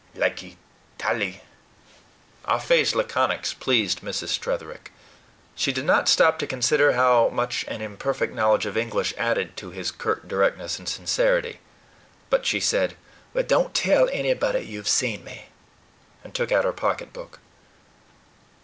Likee 0.15 0.57
Tally." 0.97 1.41
Ah 2.45 2.57
Fe's 2.57 2.95
laconics 2.95 3.53
pleased 3.53 4.01
Mrs. 4.01 4.39
Tretherick. 4.39 4.91
She 5.53 5.71
did 5.71 5.85
not 5.85 6.09
stop 6.09 6.39
to 6.39 6.47
consider 6.47 6.93
how 6.93 7.29
much 7.29 7.63
an 7.67 7.81
imperfect 7.83 8.33
knowledge 8.33 8.65
of 8.65 8.75
English 8.75 9.13
added 9.15 9.55
to 9.57 9.69
his 9.69 9.91
curt 9.91 10.27
directness 10.27 10.79
and 10.79 10.89
sincerity. 10.89 11.59
But 12.31 12.47
she 12.47 12.59
said, 12.59 12.97
"Don't 13.45 13.75
tell 13.75 14.09
anybody 14.11 14.61
you 14.61 14.79
have 14.79 14.87
seen 14.87 15.23
me," 15.23 15.49
and 16.23 16.33
took 16.33 16.51
out 16.51 16.65
her 16.65 16.73
pocketbook. 16.73 17.37